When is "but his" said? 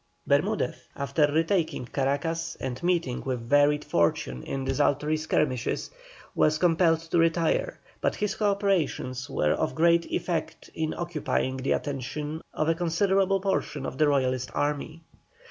8.01-8.41